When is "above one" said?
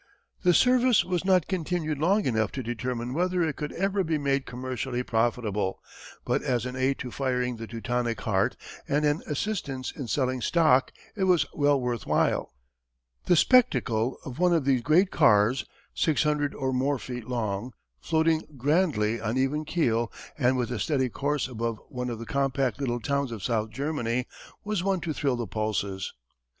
21.47-22.09